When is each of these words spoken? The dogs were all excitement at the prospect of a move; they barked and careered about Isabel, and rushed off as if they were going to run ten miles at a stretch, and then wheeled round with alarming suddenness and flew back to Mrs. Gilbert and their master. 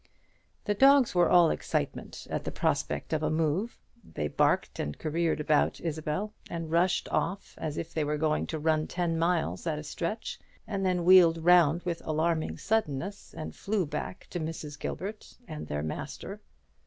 The 0.65 0.73
dogs 0.73 1.13
were 1.13 1.29
all 1.29 1.51
excitement 1.51 2.25
at 2.31 2.43
the 2.43 2.51
prospect 2.51 3.13
of 3.13 3.21
a 3.21 3.29
move; 3.29 3.77
they 4.03 4.27
barked 4.27 4.79
and 4.79 4.97
careered 4.97 5.39
about 5.39 5.79
Isabel, 5.79 6.33
and 6.49 6.71
rushed 6.71 7.07
off 7.11 7.53
as 7.59 7.77
if 7.77 7.93
they 7.93 8.03
were 8.03 8.17
going 8.17 8.47
to 8.47 8.57
run 8.57 8.87
ten 8.87 9.19
miles 9.19 9.67
at 9.67 9.77
a 9.77 9.83
stretch, 9.83 10.39
and 10.65 10.83
then 10.83 11.05
wheeled 11.05 11.37
round 11.37 11.83
with 11.83 12.01
alarming 12.03 12.57
suddenness 12.57 13.35
and 13.37 13.55
flew 13.55 13.85
back 13.85 14.25
to 14.31 14.39
Mrs. 14.39 14.79
Gilbert 14.79 15.37
and 15.47 15.67
their 15.67 15.83
master. 15.83 16.41